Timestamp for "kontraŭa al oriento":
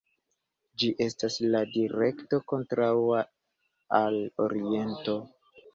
2.53-5.21